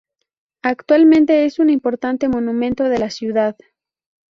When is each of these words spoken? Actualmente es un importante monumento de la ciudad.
Actualmente 0.63 1.45
es 1.45 1.59
un 1.59 1.69
importante 1.69 2.27
monumento 2.27 2.85
de 2.85 2.97
la 2.97 3.11
ciudad. 3.11 3.55